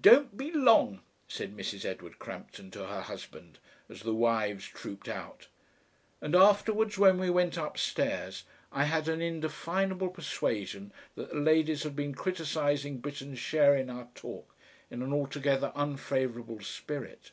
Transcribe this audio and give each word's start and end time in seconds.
"Don't 0.00 0.36
be 0.36 0.50
long," 0.50 1.00
said 1.28 1.56
Mrs. 1.56 1.84
Edward 1.84 2.18
Crampton 2.18 2.72
to 2.72 2.88
her 2.88 3.02
husband 3.02 3.60
as 3.88 4.02
the 4.02 4.12
wives 4.12 4.66
trooped 4.66 5.06
out. 5.08 5.46
And 6.20 6.34
afterwards 6.34 6.98
when 6.98 7.20
we 7.20 7.30
went 7.30 7.56
upstairs 7.56 8.42
I 8.72 8.86
had 8.86 9.06
an 9.06 9.22
indefinable 9.22 10.08
persuasion 10.08 10.92
that 11.14 11.30
the 11.30 11.36
ladies 11.38 11.84
had 11.84 11.94
been 11.94 12.16
criticising 12.16 12.98
Britten's 12.98 13.38
share 13.38 13.76
in 13.76 13.90
our 13.90 14.08
talk 14.16 14.56
in 14.90 15.02
an 15.02 15.12
altogether 15.12 15.70
unfavourable 15.76 16.58
spirit. 16.58 17.30